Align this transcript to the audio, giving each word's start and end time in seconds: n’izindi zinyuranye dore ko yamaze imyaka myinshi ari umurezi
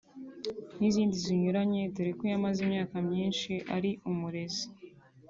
n’izindi 0.79 1.15
zinyuranye 1.25 1.81
dore 1.93 2.11
ko 2.17 2.23
yamaze 2.31 2.59
imyaka 2.67 2.95
myinshi 3.09 3.51
ari 3.75 3.91
umurezi 4.11 4.65